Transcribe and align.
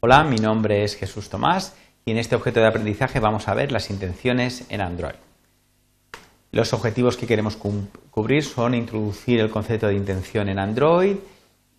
Hola, 0.00 0.22
mi 0.22 0.36
nombre 0.36 0.84
es 0.84 0.94
Jesús 0.94 1.28
Tomás 1.28 1.74
y 2.04 2.12
en 2.12 2.18
este 2.18 2.36
objeto 2.36 2.60
de 2.60 2.68
aprendizaje 2.68 3.18
vamos 3.18 3.48
a 3.48 3.54
ver 3.54 3.72
las 3.72 3.90
intenciones 3.90 4.64
en 4.68 4.80
Android. 4.80 5.16
Los 6.52 6.72
objetivos 6.72 7.16
que 7.16 7.26
queremos 7.26 7.56
cubrir 7.56 8.44
son 8.44 8.76
introducir 8.76 9.40
el 9.40 9.50
concepto 9.50 9.88
de 9.88 9.96
intención 9.96 10.48
en 10.48 10.60
Android 10.60 11.16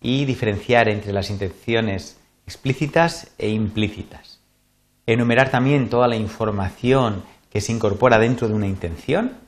y 0.02 0.26
diferenciar 0.26 0.90
entre 0.90 1.14
las 1.14 1.30
intenciones 1.30 2.20
explícitas 2.46 3.32
e 3.38 3.48
implícitas. 3.48 4.40
Enumerar 5.06 5.50
también 5.50 5.88
toda 5.88 6.06
la 6.06 6.16
información 6.16 7.22
que 7.48 7.62
se 7.62 7.72
incorpora 7.72 8.18
dentro 8.18 8.48
de 8.48 8.54
una 8.54 8.66
intención 8.66 9.38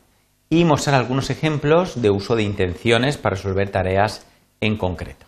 y 0.48 0.64
mostrar 0.64 0.96
algunos 0.96 1.28
ejemplos 1.28 2.00
de 2.00 2.08
uso 2.08 2.36
de 2.36 2.44
intenciones 2.44 3.18
para 3.18 3.36
resolver 3.36 3.68
tareas 3.70 4.26
en 4.62 4.78
concreto. 4.78 5.26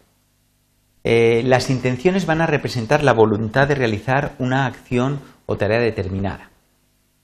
Eh, 1.06 1.42
las 1.44 1.68
intenciones 1.68 2.24
van 2.24 2.40
a 2.40 2.46
representar 2.46 3.04
la 3.04 3.12
voluntad 3.12 3.68
de 3.68 3.74
realizar 3.74 4.34
una 4.38 4.64
acción 4.64 5.20
o 5.44 5.56
tarea 5.56 5.78
determinada. 5.78 6.50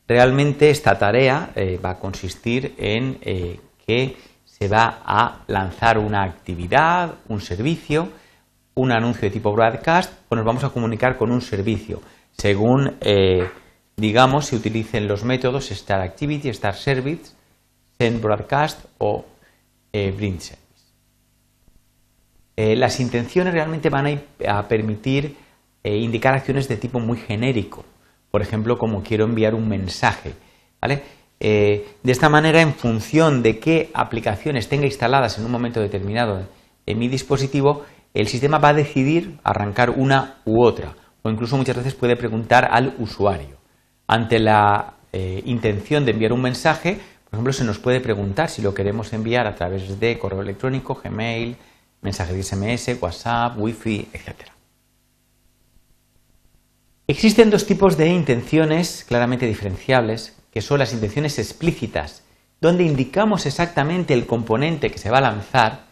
Realmente 0.07 0.69
esta 0.69 0.99
tarea 0.99 1.51
eh, 1.55 1.81
va 1.83 1.93
a 1.93 1.99
consistir 1.99 2.75
en 2.77 3.19
eh, 3.23 3.59
que 3.87 4.17
se 4.45 4.69
va 4.69 5.01
a 5.03 5.45
lanzar 5.47 5.97
una 5.97 6.25
actividad, 6.25 7.15
un 7.29 7.41
servicio, 7.41 8.11
un 8.75 8.93
anuncio 8.93 9.23
de 9.23 9.31
tipo 9.31 9.51
broadcast 9.51 10.13
o 10.29 10.37
nos 10.37 10.45
vamos 10.45 10.65
a 10.65 10.69
comunicar 10.69 11.17
con 11.17 11.33
un 11.33 11.41
servicio 11.41 12.03
según, 12.33 12.97
digamos, 13.97 14.47
se 14.47 14.57
utilicen 14.57 15.07
los 15.07 15.25
métodos 15.25 15.69
Start 15.69 16.03
Activity, 16.03 16.53
Start 16.55 16.77
Service, 16.77 17.33
Send 17.99 18.23
Broadcast 18.23 18.87
o 18.99 19.27
Bring 19.93 20.39
eh, 22.63 22.77
las 22.77 23.01
intenciones 23.01 23.55
realmente 23.55 23.89
van 23.89 24.21
a, 24.47 24.69
permitir 24.69 25.35
eh, 25.83 25.97
indicar 25.97 26.35
acciones 26.35 26.69
de 26.69 26.77
tipo 26.77 27.01
muy 27.01 27.17
genérico. 27.17 27.87
Por 28.31 28.43
ejemplo, 28.43 28.77
como 28.77 29.03
quiero 29.03 29.25
enviar 29.25 29.55
un 29.55 29.67
mensaje. 29.67 30.35
Eh, 31.41 31.89
de 32.03 32.13
esta 32.13 32.29
manera, 32.29 32.61
en 32.61 32.75
función 32.75 33.43
de 33.43 33.59
qué 33.61 33.89
aplicaciones 33.95 34.69
tenga 34.69 34.85
instaladas 34.85 35.39
en 35.39 35.47
un 35.47 35.53
momento 35.53 35.81
determinado 35.81 36.47
en 36.85 36.99
mi 36.99 37.09
dispositivo, 37.09 37.87
el 38.13 38.29
sistema 38.29 38.59
va 38.59 38.69
a 38.69 38.75
decidir 38.75 39.39
arrancar 39.43 39.89
una 39.89 40.43
u 40.45 40.63
otra. 40.63 40.95
O 41.23 41.31
incluso 41.31 41.57
muchas 41.57 41.77
veces 41.79 41.95
puede 41.95 42.15
preguntar 42.15 42.69
al 42.71 42.95
usuario. 42.99 43.57
Ante 44.07 44.39
la 44.39 44.97
intención 45.47 46.05
de 46.05 46.13
enviar 46.13 46.35
un 46.35 46.43
mensaje, 46.43 46.99
por 47.25 47.39
ejemplo, 47.39 47.55
se 47.55 47.65
nos 47.65 47.79
puede 47.79 48.01
preguntar 48.01 48.51
si 48.51 48.61
lo 48.61 48.75
queremos 48.75 49.15
enviar 49.15 49.47
a 49.47 49.55
través 49.55 49.99
de 49.99 50.19
correo 50.19 50.43
electrónico, 50.43 51.01
Gmail, 51.03 51.57
mensajes 52.03 52.35
de 52.35 52.43
SMS, 52.43 53.01
WhatsApp, 53.01 53.59
Wi-Fi, 53.59 54.09
etc. 54.13 54.51
Existen 57.07 57.51
dos 57.51 57.67
tipos 57.67 57.97
de 57.97 58.09
intenciones 58.09 59.05
claramente 59.07 59.47
diferenciables, 59.47 60.37
que 60.53 60.63
son 60.63 60.79
las 60.79 60.93
intenciones 60.93 61.39
explícitas, 61.39 62.23
donde 62.61 62.85
indicamos 62.85 63.47
exactamente 63.47 64.15
el 64.15 64.27
componente 64.27 64.91
que 64.91 64.99
se 64.99 65.11
va 65.11 65.19
a 65.19 65.23
lanzar. 65.23 65.87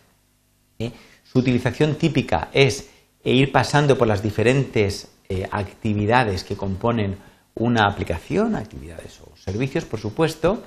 ¿eh? 0.79 0.93
Su 1.25 1.41
utilización 1.41 1.97
típica 1.97 2.49
es 2.53 2.89
ir 3.25 3.53
pasando 3.53 3.99
por 3.99 4.07
las 4.07 4.23
diferentes 4.23 5.09
eh, 5.29 5.47
actividades 5.51 6.45
que 6.45 6.57
componen 6.57 7.17
una 7.55 7.87
aplicación, 7.87 8.55
actividades 8.55 9.21
o 9.21 9.37
servicios, 9.37 9.85
por 9.85 9.99
supuesto, 10.01 10.63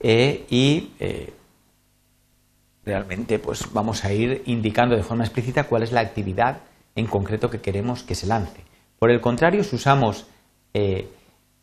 eh, 0.00 0.46
y 0.48 0.90
realmente 2.84 3.38
pues 3.38 3.72
vamos 3.72 4.04
a 4.04 4.12
ir 4.12 4.42
indicando 4.46 4.96
de 4.96 5.02
forma 5.02 5.24
explícita 5.24 5.64
cuál 5.64 5.82
es 5.82 5.92
la 5.92 6.00
actividad 6.00 6.58
en 6.94 7.06
concreto 7.06 7.50
que 7.50 7.60
queremos 7.60 8.02
que 8.02 8.14
se 8.14 8.26
lance. 8.26 8.64
Por 8.98 9.10
el 9.10 9.20
contrario, 9.20 9.64
si 9.64 9.76
usamos 9.76 10.26
eh, 10.72 11.08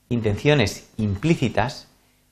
intenciones 0.10 0.90
implícitas, 0.98 1.88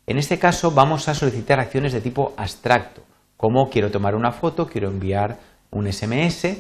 en 0.06 0.18
este 0.18 0.40
caso 0.40 0.72
vamos 0.72 1.08
a 1.08 1.14
solicitar 1.14 1.60
acciones 1.60 1.94
de 1.94 2.02
tipo 2.02 2.34
abstracto, 2.38 3.04
como 3.38 3.70
quiero 3.70 3.92
tomar 3.92 4.16
una 4.16 4.32
foto, 4.32 4.68
quiero 4.68 4.90
enviar 4.90 5.40
un 5.72 5.92
SMS, 5.92 6.58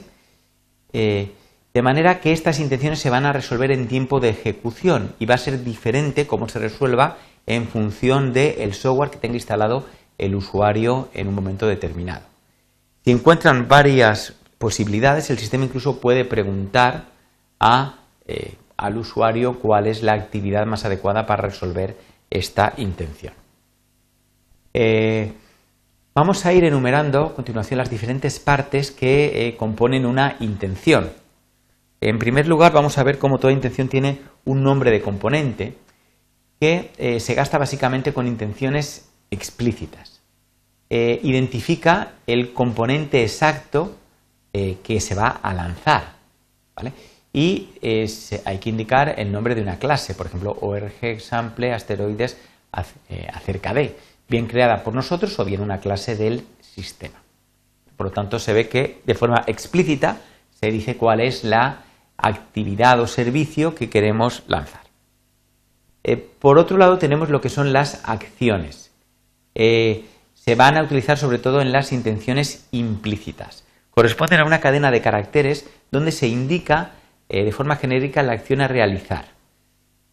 eh, 0.93 1.31
de 1.73 1.81
manera 1.81 2.19
que 2.19 2.31
estas 2.31 2.59
intenciones 2.59 2.99
se 2.99 3.09
van 3.09 3.25
a 3.25 3.33
resolver 3.33 3.71
en 3.71 3.87
tiempo 3.87 4.19
de 4.19 4.29
ejecución 4.29 5.13
y 5.19 5.25
va 5.25 5.35
a 5.35 5.39
ser 5.39 5.63
diferente 5.63 6.25
cómo 6.25 6.47
se 6.47 6.59
resuelva 6.59 7.17
en 7.45 7.67
función 7.67 8.31
del 8.33 8.73
software 8.73 9.09
que 9.09 9.17
tenga 9.17 9.35
instalado 9.35 9.85
el 10.19 10.35
usuario 10.35 11.09
en 11.13 11.27
un 11.27 11.35
momento 11.35 11.65
determinado. 11.65 12.29
Si 13.03 13.11
encuentran 13.11 13.67
varias 13.67 14.35
posibilidades, 14.59 15.29
el 15.29 15.39
sistema 15.39 15.65
incluso 15.65 15.99
puede 15.99 16.25
preguntar 16.25 17.05
eh, 18.27 18.55
al 18.77 18.97
usuario 18.97 19.59
cuál 19.59 19.87
es 19.87 20.03
la 20.03 20.13
actividad 20.13 20.65
más 20.65 20.85
adecuada 20.85 21.25
para 21.25 21.43
resolver 21.43 21.97
esta 22.29 22.73
intención. 22.77 23.33
Eh, 24.73 25.33
vamos 26.13 26.45
a 26.45 26.53
ir 26.53 26.65
enumerando 26.65 27.25
a 27.25 27.35
continuación 27.35 27.79
las 27.79 27.89
diferentes 27.89 28.39
partes 28.39 28.91
que 28.91 29.47
eh, 29.47 29.57
componen 29.57 30.05
una 30.05 30.35
intención. 30.41 31.11
En 32.01 32.19
primer 32.19 32.47
lugar, 32.47 32.73
vamos 32.73 32.97
a 32.97 33.03
ver 33.03 33.17
cómo 33.17 33.39
toda 33.39 33.53
intención 33.53 33.87
tiene 33.87 34.21
un 34.45 34.63
nombre 34.63 34.91
de 34.91 35.01
componente 35.01 35.75
que 36.59 37.19
se 37.21 37.33
gasta 37.35 37.57
básicamente 37.57 38.13
con 38.13 38.27
intenciones 38.27 39.08
explícitas. 39.31 40.19
Eh, 40.89 41.19
identifica 41.21 42.13
el 42.25 42.51
componente 42.51 43.21
exacto 43.21 43.95
eh, 44.53 44.77
que 44.83 44.99
se 44.99 45.13
va 45.13 45.27
a 45.27 45.53
lanzar. 45.53 46.17
Y 47.31 47.69
hay 48.45 48.57
que 48.57 48.69
indicar 48.69 49.19
el 49.19 49.31
nombre 49.31 49.53
de 49.53 49.61
una 49.61 49.77
clase, 49.77 50.15
por 50.15 50.25
ejemplo, 50.25 50.57
org 50.61 50.93
example 51.01 51.73
asteroides 51.73 52.37
eh, 53.09 53.27
acerca 53.31 53.73
de, 53.73 53.95
bien 54.27 54.47
creada 54.47 54.83
por 54.83 54.95
nosotros 54.95 55.37
o 55.37 55.45
bien 55.45 55.61
una 55.61 55.79
clase 55.79 56.15
del 56.15 56.43
sistema. 56.61 57.21
Por 57.97 58.07
lo 58.07 58.11
tanto, 58.11 58.39
se 58.39 58.53
ve 58.53 58.67
que 58.67 59.01
de 59.05 59.13
forma 59.13 59.43
explícita 59.45 60.21
se 60.59 60.71
dice 60.71 60.97
cuál 60.97 61.19
es 61.19 61.43
la 61.43 61.83
actividad 62.17 62.99
o 62.99 63.05
servicio 63.05 63.75
que 63.75 63.89
queremos 63.89 64.43
lanzar. 64.47 64.81
por 66.39 66.57
otro 66.57 66.77
lado, 66.77 66.97
tenemos 66.97 67.29
lo 67.29 67.41
que 67.41 67.49
son 67.49 67.73
las 67.73 68.01
acciones 68.05 68.88
se 70.33 70.55
van 70.55 70.77
a 70.77 70.83
utilizar 70.83 71.17
sobre 71.17 71.37
todo 71.37 71.61
en 71.61 71.71
las 71.71 71.91
intenciones 71.91 72.67
implícitas. 72.71 73.65
Corresponden 73.91 74.39
a 74.39 74.45
una 74.45 74.61
cadena 74.61 74.89
de 74.89 75.01
caracteres 75.01 75.69
donde 75.91 76.11
se 76.11 76.27
indica 76.27 76.93
eh, 77.27 77.43
de 77.43 77.51
forma 77.51 77.75
genérica 77.75 78.23
la 78.23 78.33
acción 78.33 78.61
a 78.61 78.67
realizar. 78.67 79.25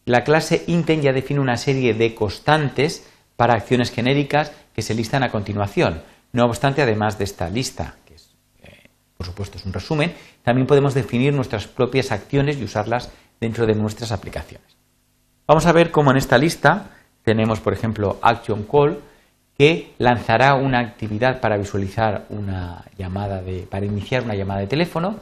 La 0.05 0.23
clase 0.23 0.63
intent 0.67 1.03
ya 1.03 1.13
define 1.13 1.39
una 1.39 1.57
serie 1.57 1.93
de 1.93 2.13
constantes 2.13 3.07
para 3.35 3.53
acciones 3.53 3.91
genéricas 3.91 4.51
que 4.73 4.81
se 4.81 4.93
listan 4.93 5.23
a 5.23 5.31
continuación. 5.31 6.03
No 6.33 6.45
obstante, 6.45 6.81
además 6.81 7.17
de 7.17 7.23
esta 7.23 7.49
lista, 7.49 7.95
que 8.05 8.15
eh, 8.63 8.89
por 9.15 9.25
supuesto 9.25 9.57
es 9.57 9.65
un 9.65 9.73
resumen, 9.73 10.13
también 10.43 10.67
podemos 10.67 10.93
definir 10.93 11.33
nuestras 11.33 11.67
propias 11.67 12.11
acciones 12.11 12.57
y 12.57 12.63
usarlas 12.63 13.11
dentro 13.39 13.65
de 13.65 13.75
nuestras 13.75 14.11
aplicaciones. 14.11 14.77
Vamos 15.47 15.65
a 15.65 15.71
ver 15.71 15.91
cómo 15.91 16.11
en 16.11 16.17
esta 16.17 16.37
lista 16.37 16.91
tenemos, 17.23 17.59
por 17.59 17.73
ejemplo, 17.73 18.19
Action 18.21 18.63
Call, 18.63 18.99
que 19.57 19.93
lanzará 19.97 20.53
una 20.53 20.79
actividad 20.79 21.39
para 21.39 21.57
visualizar 21.57 22.25
una 22.29 22.85
llamada 22.97 23.41
de, 23.41 23.65
para 23.69 23.85
iniciar 23.85 24.23
una 24.23 24.35
llamada 24.35 24.59
de 24.59 24.67
teléfono. 24.67 25.15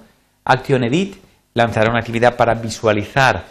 Action 0.44 0.84
Edit 0.84 1.16
lanzará 1.54 1.90
una 1.90 2.00
actividad 2.00 2.36
para 2.36 2.54
visualizar, 2.54 3.46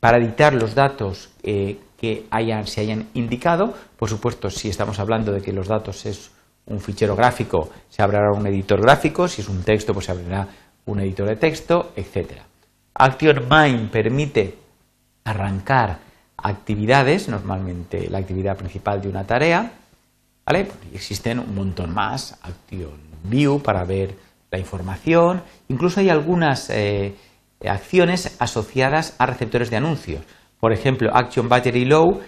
para 0.00 0.16
editar 0.16 0.54
los 0.54 0.74
datos 0.74 1.30
eh, 1.42 1.78
que 1.98 2.26
hayan, 2.30 2.66
se 2.66 2.80
hayan 2.80 3.08
indicado. 3.12 3.74
Por 3.98 4.08
supuesto, 4.08 4.48
si 4.48 4.70
estamos 4.70 4.98
hablando 4.98 5.32
de 5.32 5.42
que 5.42 5.52
los 5.52 5.68
datos 5.68 6.06
es 6.06 6.30
un 6.66 6.80
fichero 6.80 7.14
gráfico, 7.14 7.68
se 7.90 8.02
abrirá 8.02 8.32
un 8.32 8.46
editor 8.46 8.80
gráfico. 8.80 9.28
Si 9.28 9.42
es 9.42 9.48
un 9.50 9.62
texto, 9.62 9.92
pues 9.92 10.06
se 10.06 10.12
abrirá 10.12 10.48
un 10.86 11.00
editor 11.00 11.28
de 11.28 11.36
texto, 11.36 11.92
etc. 11.94 12.40
Action 12.94 13.46
Mind 13.50 13.90
permite 13.90 14.56
arrancar 15.24 15.98
actividades, 16.38 17.28
normalmente 17.28 18.08
la 18.08 18.18
actividad 18.18 18.56
principal 18.56 19.02
de 19.02 19.08
una 19.10 19.26
tarea. 19.26 19.72
Existen 20.92 21.38
un 21.38 21.54
montón 21.54 21.94
más, 21.94 22.38
Action 22.42 22.98
View 23.24 23.62
para 23.62 23.84
ver 23.84 24.16
la 24.50 24.58
información, 24.58 25.42
incluso 25.68 26.00
hay 26.00 26.08
algunas 26.08 26.70
eh, 26.70 27.14
acciones 27.64 28.36
asociadas 28.40 29.14
a 29.18 29.26
receptores 29.26 29.70
de 29.70 29.76
anuncios. 29.76 30.24
Por 30.58 30.72
ejemplo, 30.72 31.10
Action 31.14 31.48
Battery 31.48 31.84
Low 31.84 32.20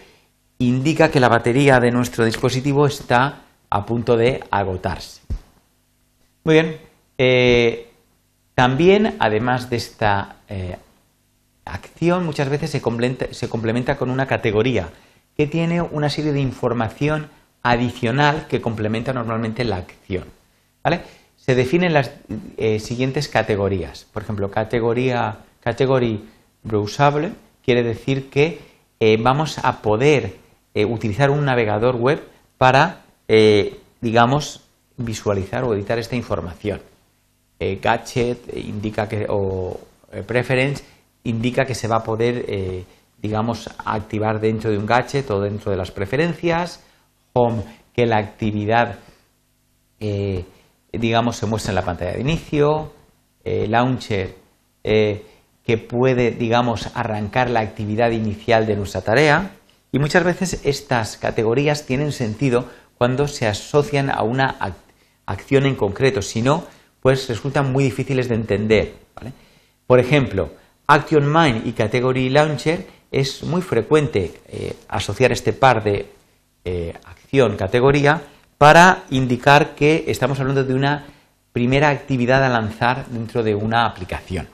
indica 0.59 1.11
que 1.11 1.21
la 1.21 1.29
batería 1.29 1.81
de 1.81 1.91
nuestro 1.91 2.25
dispositivo 2.25 2.87
está 2.87 3.43
a 3.69 3.85
punto 3.85 4.17
de 4.17 4.45
agotarse. 4.51 5.23
Muy 6.45 6.55
bien, 6.55 6.77
eh, 7.19 7.91
también, 8.55 9.17
además 9.19 9.69
de 9.69 9.77
esta 9.77 10.37
eh, 10.49 10.77
acción, 11.65 12.25
muchas 12.25 12.49
veces 12.49 12.71
se 12.71 13.49
complementa 13.49 13.97
con 13.97 14.11
una 14.11 14.27
categoría 14.27 14.91
que 15.37 15.47
tiene 15.47 15.81
una 15.81 16.09
serie 16.11 16.33
de 16.33 16.41
información 16.41 17.29
adicional 17.63 18.47
que 18.49 18.61
complementa 18.61 19.13
normalmente 19.13 19.65
la 19.65 19.77
acción. 19.77 20.25
¿vale? 20.83 21.01
Se 21.37 21.55
definen 21.55 21.93
las 21.93 22.13
eh, 22.57 22.79
siguientes 22.79 23.29
categorías. 23.29 24.07
Por 24.13 24.23
ejemplo, 24.23 24.51
categoría 24.51 25.39
category 25.61 26.25
browsable 26.63 27.33
quiere 27.65 27.83
decir 27.83 28.31
que 28.31 28.61
eh, 28.99 29.17
vamos 29.21 29.59
a 29.59 29.81
poder 29.81 30.37
eh, 30.75 30.85
utilizar 30.85 31.31
un 31.31 31.45
navegador 31.45 31.97
web 31.97 32.23
para, 32.59 33.03
digamos, 34.01 34.63
visualizar 34.97 35.65
o 35.65 35.75
editar 35.75 35.99
esta 35.99 36.15
información. 36.15 36.81
gadget 37.59 38.39
indica 38.55 39.09
que, 39.09 39.27
o 39.29 39.81
preference 40.27 40.85
indica 41.25 41.65
que 41.65 41.75
se 41.75 41.89
va 41.89 41.97
a 41.97 42.05
poder, 42.05 42.85
digamos, 43.19 43.69
activar 43.85 44.39
dentro 44.39 44.71
de 44.71 44.79
un 44.79 44.87
gadget 44.87 45.29
o 45.33 45.41
dentro 45.41 45.73
de 45.73 45.77
las 45.77 45.91
preferencias. 45.91 46.85
Home, 47.35 47.63
que 47.95 48.07
la 48.07 48.19
actividad, 48.19 48.99
digamos, 50.93 51.37
se 51.37 51.47
muestra 51.47 51.71
en 51.71 51.77
la 51.77 51.85
pantalla 51.85 52.13
de 52.13 52.21
inicio. 52.21 52.93
launcher, 53.45 54.35
que 54.83 55.79
puede, 55.79 56.33
digamos, 56.33 56.91
arrancar 56.95 57.51
la 57.51 57.61
actividad 57.61 58.11
inicial 58.11 58.67
de 58.67 58.77
nuestra 58.77 59.03
tarea. 59.03 59.53
Y 59.93 59.99
muchas 59.99 60.25
veces 60.25 60.61
estas 60.65 61.17
categorías 61.17 61.87
tienen 61.87 62.13
sentido 62.13 62.67
cuando 62.97 63.29
se 63.29 63.47
asocian 63.47 64.11
a 64.11 64.23
una 64.23 64.57
acción 65.27 65.67
en 65.67 65.75
concreto, 65.75 66.23
si 66.23 66.43
no, 66.43 66.65
pues 67.01 67.29
resultan 67.29 67.73
muy 67.73 67.85
difíciles 67.85 68.29
de 68.29 68.37
entender. 68.37 68.95
Por 69.87 69.99
ejemplo, 69.99 70.51
Action 70.87 71.31
Mind 71.31 71.67
y 71.67 71.73
Category 71.73 72.31
Launcher 72.31 72.87
es 73.11 73.43
muy 73.43 73.61
frecuente 73.61 74.41
eh, 74.49 74.77
asociar 74.89 75.33
este 75.33 75.53
par 75.53 75.83
de 75.83 76.07
eh, 76.65 76.95
acción-categoría 77.33 78.21
para 78.59 79.05
indicar 79.09 79.75
que 79.75 80.05
estamos 80.09 80.39
hablando 80.39 80.65
de 80.65 80.75
una 80.75 81.07
primera 81.53 81.89
actividad 81.89 82.45
a 82.45 82.51
lanzar 82.51 83.07
dentro 83.07 83.43
de 83.43 83.55
una 83.55 83.87
aplicación. 83.87 84.49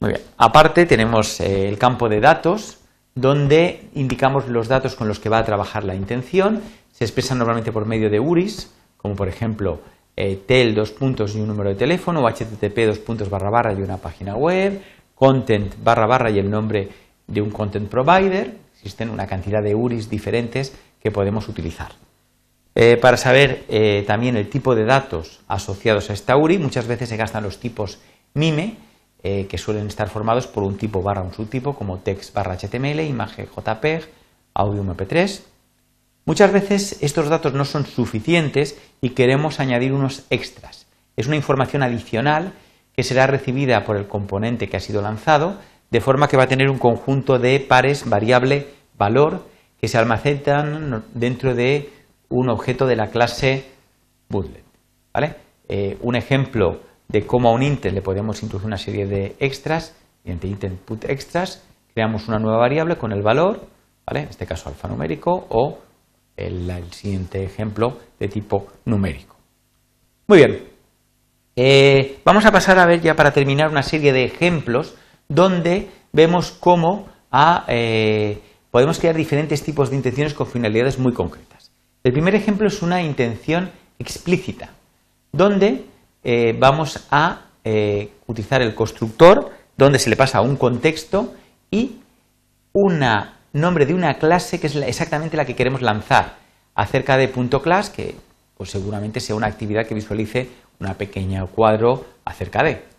Muy 0.00 0.10
bien. 0.10 0.22
Aparte 0.36 0.84
tenemos 0.84 1.40
eh, 1.40 1.68
el 1.68 1.78
campo 1.78 2.08
de 2.08 2.20
datos, 2.20 2.78
donde 3.14 3.88
indicamos 3.94 4.48
los 4.48 4.66
datos 4.66 4.96
con 4.96 5.06
los 5.06 5.20
que 5.20 5.28
va 5.28 5.38
a 5.38 5.44
trabajar 5.44 5.84
la 5.84 5.94
intención. 5.94 6.60
Se 6.90 7.04
expresan 7.04 7.38
normalmente 7.38 7.70
por 7.70 7.86
medio 7.86 8.10
de 8.10 8.18
URIs, 8.18 8.72
como 8.96 9.14
por 9.14 9.28
ejemplo 9.28 9.80
eh, 10.16 10.42
tel 10.44 10.74
dos 10.74 10.90
puntos 10.90 11.36
y 11.36 11.40
un 11.40 11.46
número 11.46 11.70
de 11.70 11.76
teléfono, 11.76 12.28
http 12.28 12.86
dos 12.86 12.98
puntos 12.98 13.30
barra 13.30 13.48
barra 13.48 13.72
y 13.72 13.80
una 13.80 13.98
página 13.98 14.34
web, 14.34 14.82
content 15.14 15.72
barra 15.84 16.06
barra 16.06 16.30
y 16.30 16.40
el 16.40 16.50
nombre 16.50 16.88
de 17.28 17.40
un 17.40 17.50
content 17.50 17.88
provider. 17.88 18.63
Existen 18.84 19.08
una 19.08 19.26
cantidad 19.26 19.62
de 19.62 19.74
URIs 19.74 20.10
diferentes 20.10 20.74
que 21.02 21.10
podemos 21.10 21.48
utilizar. 21.48 21.92
Eh, 22.74 22.98
para 23.00 23.16
saber 23.16 23.64
también 24.06 24.36
el 24.36 24.50
tipo 24.50 24.74
de 24.74 24.84
datos 24.84 25.40
asociados 25.48 26.10
a 26.10 26.12
esta 26.12 26.36
URI, 26.36 26.58
muchas 26.58 26.86
veces 26.86 27.08
se 27.08 27.16
gastan 27.16 27.44
los 27.44 27.60
tipos 27.60 27.98
MIME, 28.34 28.76
eh, 29.26 29.46
que 29.48 29.56
suelen 29.56 29.86
estar 29.86 30.10
formados 30.10 30.46
por 30.46 30.64
un 30.64 30.76
tipo 30.76 31.00
barra 31.00 31.22
un 31.22 31.32
subtipo 31.32 31.74
como 31.74 31.96
text 32.00 32.34
barra 32.34 32.58
HTML, 32.58 33.00
imagen 33.00 33.46
JPEG, 33.46 34.06
audio 34.52 34.84
MP3. 34.84 35.40
Muchas 36.26 36.52
veces 36.52 36.98
estos 37.00 37.30
datos 37.30 37.54
no 37.54 37.64
son 37.64 37.86
suficientes 37.86 38.78
y 39.00 39.10
queremos 39.10 39.60
añadir 39.60 39.94
unos 39.94 40.24
extras. 40.28 40.86
Es 41.16 41.26
una 41.26 41.36
información 41.36 41.82
adicional 41.82 42.52
que 42.94 43.02
será 43.02 43.26
recibida 43.26 43.86
por 43.86 43.96
el 43.96 44.08
componente 44.08 44.68
que 44.68 44.76
ha 44.76 44.80
sido 44.80 45.00
lanzado, 45.00 45.56
de 45.94 46.00
forma 46.00 46.26
que 46.26 46.36
va 46.36 46.42
a 46.42 46.48
tener 46.48 46.70
un 46.70 46.78
conjunto 46.78 47.38
de 47.38 47.60
pares 47.60 48.10
variable 48.10 48.66
valor 48.98 49.46
que 49.80 49.86
se 49.86 49.96
almacenan 49.96 51.04
dentro 51.14 51.54
de 51.54 51.88
un 52.30 52.50
objeto 52.50 52.88
de 52.88 52.96
la 52.96 53.10
clase 53.10 53.64
bootlet. 54.28 54.64
¿vale? 55.12 55.36
Eh, 55.68 55.96
un 56.00 56.16
ejemplo 56.16 56.80
de 57.06 57.24
cómo 57.24 57.48
a 57.48 57.52
un 57.52 57.62
int 57.62 57.84
le 57.84 58.02
podemos 58.02 58.42
introducir 58.42 58.66
una 58.66 58.76
serie 58.76 59.06
de 59.06 59.36
extras, 59.38 59.94
mediante 60.24 60.48
int 60.48 60.64
input 60.64 61.04
extras, 61.04 61.62
creamos 61.94 62.26
una 62.26 62.40
nueva 62.40 62.58
variable 62.58 62.96
con 62.96 63.12
el 63.12 63.22
valor, 63.22 63.64
¿vale? 64.04 64.22
en 64.22 64.30
este 64.30 64.46
caso 64.46 64.70
alfanumérico, 64.70 65.46
o 65.48 65.78
el, 66.36 66.72
siguiente 66.90 67.44
ejemplo 67.44 67.98
de 68.18 68.26
tipo 68.26 68.66
numérico. 68.84 69.36
Muy 70.26 70.38
bien, 70.38 70.64
eh, 71.54 72.18
vamos 72.24 72.44
a 72.46 72.50
pasar 72.50 72.80
a 72.80 72.86
ver 72.86 73.00
ya 73.00 73.14
para 73.14 73.30
terminar 73.30 73.70
una 73.70 73.84
serie 73.84 74.12
de 74.12 74.24
ejemplos 74.24 74.96
donde 75.34 75.90
vemos 76.12 76.52
cómo 76.52 77.08
eh, 77.68 78.38
podemos 78.70 78.98
crear 78.98 79.16
diferentes 79.16 79.62
tipos 79.62 79.90
de 79.90 79.96
intenciones 79.96 80.34
con 80.34 80.46
finalidades 80.46 80.98
muy 80.98 81.12
concretas. 81.12 81.72
El 82.02 82.12
primer 82.12 82.34
ejemplo 82.34 82.68
es 82.68 82.82
una 82.82 83.02
intención 83.02 83.70
explícita, 83.98 84.70
donde 85.32 85.84
eh, 86.22 86.54
vamos 86.58 87.06
a 87.10 87.46
eh, 87.64 88.10
utilizar 88.26 88.62
el 88.62 88.74
constructor 88.74 89.50
donde 89.76 89.98
se 89.98 90.10
le 90.10 90.16
pasa 90.16 90.40
un 90.40 90.56
contexto 90.56 91.34
y 91.70 91.96
un 92.72 93.04
nombre 93.52 93.86
de 93.86 93.94
una 93.94 94.14
clase 94.14 94.60
que 94.60 94.68
es 94.68 94.76
exactamente 94.76 95.36
la 95.36 95.44
que 95.44 95.56
queremos 95.56 95.82
lanzar 95.82 96.36
acerca 96.74 97.16
de 97.16 97.28
punto 97.28 97.62
.class 97.62 97.90
que 97.90 98.14
pues 98.56 98.70
seguramente 98.70 99.20
sea 99.20 99.34
una 99.34 99.46
actividad 99.48 99.86
que 99.86 99.94
visualice 99.94 100.48
una 100.78 100.94
pequeña 100.94 101.44
cuadro 101.46 102.04
acerca 102.24 102.62
de. 102.62 102.93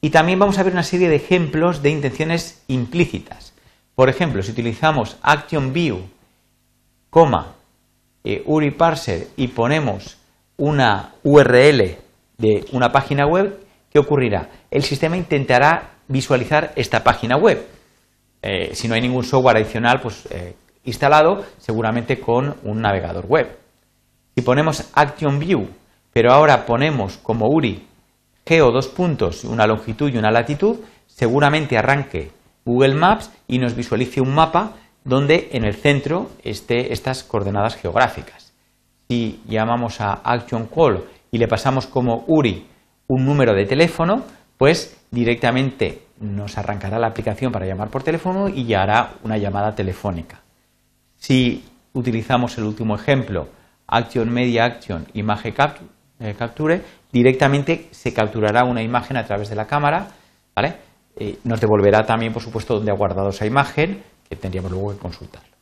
Y 0.00 0.10
también 0.10 0.38
vamos 0.38 0.58
a 0.58 0.62
ver 0.62 0.72
una 0.72 0.82
serie 0.82 1.08
de 1.08 1.16
ejemplos 1.16 1.82
de 1.82 1.90
intenciones 1.90 2.62
implícitas. 2.68 3.54
Por 3.94 4.08
ejemplo, 4.08 4.42
si 4.42 4.52
utilizamos 4.52 5.16
action 5.22 5.72
view, 5.72 6.00
coma, 7.10 7.54
eh, 8.22 8.42
URI 8.44 8.72
parser 8.72 9.28
y 9.36 9.48
ponemos 9.48 10.18
una 10.58 11.14
URL 11.22 11.96
de 12.38 12.64
una 12.72 12.92
página 12.92 13.26
web, 13.26 13.58
¿qué 13.90 13.98
ocurrirá? 13.98 14.50
El 14.70 14.82
sistema 14.82 15.16
intentará 15.16 15.92
visualizar 16.08 16.72
esta 16.76 17.02
página 17.02 17.36
web. 17.36 17.66
Eh, 18.42 18.74
si 18.74 18.88
no 18.88 18.94
hay 18.94 19.00
ningún 19.00 19.24
software 19.24 19.56
adicional 19.56 20.00
pues, 20.00 20.26
eh, 20.30 20.54
instalado, 20.84 21.44
seguramente 21.58 22.20
con 22.20 22.56
un 22.64 22.80
navegador 22.80 23.26
web. 23.26 23.58
Si 24.34 24.42
ponemos 24.42 24.90
Action 24.94 25.38
View, 25.38 25.68
pero 26.12 26.32
ahora 26.32 26.66
ponemos 26.66 27.16
como 27.18 27.48
URI 27.48 27.86
geo 28.46 28.70
dos 28.70 28.88
puntos, 28.88 29.44
una 29.44 29.66
longitud 29.66 30.10
y 30.12 30.18
una 30.18 30.30
latitud, 30.30 30.76
seguramente 31.06 31.76
arranque 31.76 32.30
Google 32.64 32.94
Maps 32.94 33.30
y 33.48 33.58
nos 33.58 33.74
visualice 33.74 34.20
un 34.20 34.34
mapa 34.34 34.74
donde 35.04 35.50
en 35.52 35.64
el 35.64 35.74
centro 35.74 36.30
esté 36.42 36.92
estas 36.92 37.24
coordenadas 37.24 37.76
geográficas. 37.76 38.52
Si 39.08 39.40
llamamos 39.46 40.00
a 40.00 40.20
Action 40.24 40.66
Call 40.66 41.04
y 41.30 41.38
le 41.38 41.48
pasamos 41.48 41.86
como 41.86 42.24
URI 42.26 42.66
un 43.08 43.24
número 43.24 43.54
de 43.54 43.66
teléfono, 43.66 44.24
pues 44.58 44.96
directamente 45.10 46.02
nos 46.20 46.58
arrancará 46.58 46.98
la 46.98 47.08
aplicación 47.08 47.52
para 47.52 47.66
llamar 47.66 47.88
por 47.88 48.02
teléfono 48.02 48.48
y 48.48 48.64
ya 48.64 48.82
hará 48.82 49.14
una 49.22 49.38
llamada 49.38 49.74
telefónica. 49.74 50.40
Si 51.16 51.64
utilizamos 51.92 52.58
el 52.58 52.64
último 52.64 52.96
ejemplo, 52.96 53.48
Action 53.86 54.32
Media 54.32 54.64
Action 54.64 55.06
Imagen 55.14 55.54
eh, 56.20 56.34
Capture, 56.38 56.80
directamente 57.12 57.88
se 57.90 58.12
capturará 58.12 58.64
una 58.64 58.82
imagen 58.82 59.16
a 59.16 59.24
través 59.24 59.48
de 59.48 59.56
la 59.56 59.66
cámara, 59.66 60.08
¿vale? 60.54 60.76
Eh, 61.16 61.38
nos 61.44 61.60
devolverá 61.60 62.04
también, 62.04 62.32
por 62.32 62.42
supuesto, 62.42 62.74
donde 62.74 62.90
ha 62.90 62.94
guardado 62.94 63.30
esa 63.30 63.46
imagen, 63.46 64.02
que 64.28 64.36
tendríamos 64.36 64.70
luego 64.70 64.92
que 64.92 64.98
consultarlo. 64.98 65.56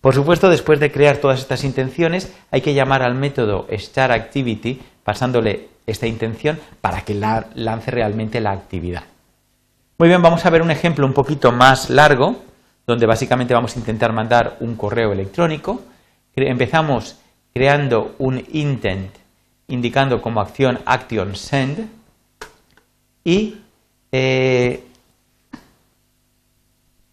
Por 0.00 0.14
supuesto, 0.14 0.48
después 0.48 0.80
de 0.80 0.90
crear 0.90 1.18
todas 1.18 1.40
estas 1.40 1.64
intenciones, 1.64 2.32
hay 2.50 2.60
que 2.60 2.74
llamar 2.74 3.02
al 3.02 3.14
método 3.14 3.66
StarActivity 3.70 4.80
pasándole 5.04 5.68
esta 5.86 6.06
intención 6.06 6.58
para 6.80 7.02
que 7.02 7.14
lance 7.14 7.90
realmente 7.90 8.40
la 8.40 8.52
actividad. 8.52 9.04
Muy 9.98 10.08
bien, 10.08 10.22
vamos 10.22 10.46
a 10.46 10.50
ver 10.50 10.62
un 10.62 10.70
ejemplo 10.70 11.04
un 11.04 11.12
poquito 11.12 11.52
más 11.52 11.90
largo, 11.90 12.36
donde 12.86 13.06
básicamente 13.06 13.52
vamos 13.52 13.76
a 13.76 13.78
intentar 13.78 14.12
mandar 14.12 14.56
un 14.60 14.74
correo 14.76 15.12
electrónico. 15.12 15.82
Empezamos 16.34 17.18
creando 17.52 18.14
un 18.18 18.42
intent 18.52 19.10
indicando 19.70 20.20
como 20.20 20.40
acción 20.40 20.80
action 20.84 21.34
send 21.34 21.88
y 23.24 23.56
eh, 24.12 24.84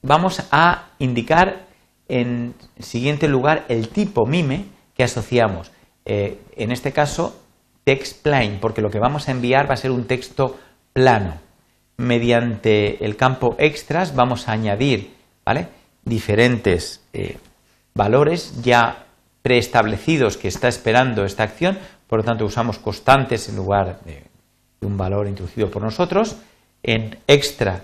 vamos 0.02 0.44
a 0.52 0.90
indicar 1.00 1.68
en 2.08 2.54
siguiente 2.80 3.28
lugar 3.28 3.66
el 3.70 3.90
tipo 3.90 4.26
MIME 4.26 4.66
que 4.94 5.04
asociamos. 5.04 5.72
Eh, 6.06 6.40
en 6.56 6.72
este 6.72 6.92
caso, 6.92 7.40
text 7.84 8.24
plain, 8.24 8.60
porque 8.60 8.82
lo 8.82 8.90
que 8.90 9.00
vamos 9.00 9.28
a 9.28 9.32
enviar 9.32 9.70
va 9.70 9.74
a 9.74 9.78
ser 9.78 9.92
un 9.92 10.06
texto 10.06 10.58
plano. 10.94 11.36
Mediante 11.98 13.04
el 13.04 13.16
campo 13.16 13.56
extras 13.60 14.16
vamos 14.16 14.48
a 14.48 14.54
añadir 14.54 15.14
¿vale? 15.46 15.68
diferentes 16.04 17.04
eh, 17.14 17.38
valores 17.94 18.62
ya 18.62 19.06
preestablecidos 19.42 20.38
que 20.38 20.48
está 20.48 20.68
esperando 20.68 21.24
esta 21.24 21.44
acción, 21.44 21.78
por 22.08 22.20
lo 22.20 22.26
tanto 22.26 22.46
usamos 22.46 22.80
constantes 22.80 23.50
en 23.50 23.56
lugar 23.56 24.00
de, 24.06 24.24
un 24.82 24.98
valor 24.98 25.28
introducido 25.28 25.70
por 25.70 25.82
nosotros. 25.82 26.38
En 26.84 27.18
extra 27.28 27.84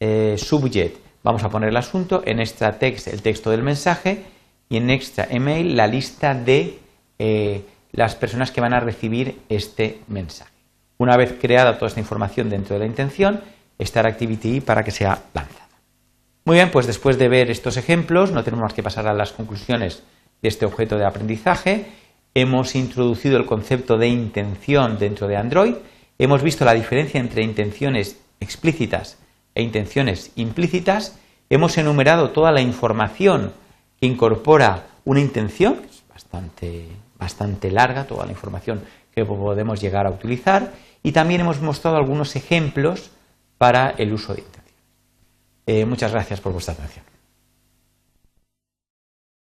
eh, 0.00 0.36
subject 0.38 0.96
vamos 1.22 1.44
a 1.44 1.50
poner 1.50 1.68
el 1.68 1.76
asunto, 1.76 2.22
en 2.24 2.40
extra 2.40 2.78
text 2.78 3.08
el 3.08 3.22
texto 3.22 3.50
del 3.50 3.62
mensaje 3.62 4.24
y 4.68 4.78
en 4.78 4.90
extra 4.90 5.26
email 5.30 5.76
la 5.76 5.86
lista 5.86 6.34
de 6.34 6.78
eh, 7.18 7.64
las 7.92 8.14
personas 8.14 8.50
que 8.50 8.60
van 8.60 8.72
a 8.72 8.80
recibir 8.80 9.40
este 9.48 10.00
mensaje. 10.08 10.50
Una 10.98 11.16
vez 11.16 11.36
creada 11.40 11.76
toda 11.76 11.88
esta 11.88 12.00
información 12.00 12.48
dentro 12.48 12.74
de 12.74 12.80
la 12.80 12.86
intención, 12.86 13.40
Star 13.78 14.06
Activity 14.06 14.60
para 14.60 14.82
que 14.82 14.90
sea 14.90 15.22
lanzada. 15.34 15.68
Muy 16.44 16.56
bien, 16.56 16.70
pues 16.70 16.86
después 16.86 17.18
de 17.18 17.28
ver 17.28 17.50
estos 17.50 17.76
ejemplos, 17.76 18.32
no 18.32 18.42
tenemos 18.42 18.64
más 18.64 18.74
que 18.74 18.82
pasar 18.82 19.06
a 19.06 19.14
las 19.14 19.32
conclusiones 19.32 20.02
de 20.40 20.48
este 20.48 20.66
objeto 20.66 20.98
de 20.98 21.06
aprendizaje. 21.06 21.86
Hemos 22.34 22.74
introducido 22.74 23.36
el 23.36 23.44
concepto 23.44 23.98
de 23.98 24.08
intención 24.08 24.98
dentro 24.98 25.28
de 25.28 25.36
Android. 25.36 25.74
Hemos 26.18 26.42
visto 26.42 26.64
la 26.64 26.72
diferencia 26.72 27.20
entre 27.20 27.42
intenciones 27.42 28.18
explícitas 28.40 29.18
e 29.54 29.62
intenciones 29.62 30.32
implícitas. 30.36 31.18
Hemos 31.50 31.76
enumerado 31.76 32.30
toda 32.30 32.50
la 32.50 32.62
información 32.62 33.52
que 34.00 34.06
incorpora 34.06 34.86
una 35.04 35.20
intención, 35.20 35.76
que 35.76 35.88
es 35.88 36.02
bastante, 36.08 36.86
bastante 37.18 37.70
larga, 37.70 38.04
toda 38.04 38.24
la 38.24 38.32
información 38.32 38.82
que 39.14 39.26
podemos 39.26 39.80
llegar 39.80 40.06
a 40.06 40.10
utilizar. 40.10 40.72
Y 41.02 41.12
también 41.12 41.42
hemos 41.42 41.60
mostrado 41.60 41.98
algunos 41.98 42.34
ejemplos 42.34 43.10
para 43.58 43.90
el 43.90 44.12
uso 44.12 44.32
de 44.32 44.40
intenciones. 44.40 44.62
Eh, 45.66 45.84
muchas 45.84 46.12
gracias 46.12 46.40
por 46.40 46.52
vuestra 46.52 46.72
atención. 46.72 47.11